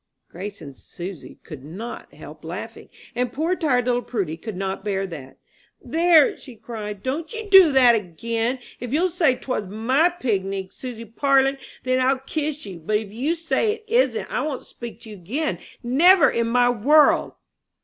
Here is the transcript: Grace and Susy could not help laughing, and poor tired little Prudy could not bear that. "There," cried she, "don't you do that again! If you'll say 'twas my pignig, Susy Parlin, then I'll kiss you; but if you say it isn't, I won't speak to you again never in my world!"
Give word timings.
Grace 0.31 0.63
and 0.63 0.75
Susy 0.75 1.37
could 1.43 1.63
not 1.63 2.11
help 2.11 2.43
laughing, 2.43 2.89
and 3.13 3.31
poor 3.31 3.55
tired 3.55 3.85
little 3.85 4.01
Prudy 4.01 4.35
could 4.35 4.57
not 4.57 4.83
bear 4.83 5.05
that. 5.05 5.37
"There," 5.79 6.35
cried 6.63 6.97
she, 7.03 7.03
"don't 7.03 7.31
you 7.31 7.47
do 7.47 7.71
that 7.71 7.93
again! 7.93 8.57
If 8.79 8.91
you'll 8.93 9.09
say 9.09 9.35
'twas 9.35 9.67
my 9.67 10.09
pignig, 10.19 10.73
Susy 10.73 11.05
Parlin, 11.05 11.59
then 11.83 11.99
I'll 12.01 12.17
kiss 12.17 12.65
you; 12.65 12.79
but 12.79 12.97
if 12.97 13.11
you 13.13 13.35
say 13.35 13.73
it 13.73 13.85
isn't, 13.87 14.25
I 14.33 14.41
won't 14.41 14.65
speak 14.65 15.01
to 15.01 15.11
you 15.11 15.17
again 15.17 15.59
never 15.83 16.31
in 16.31 16.47
my 16.47 16.67
world!" 16.67 17.33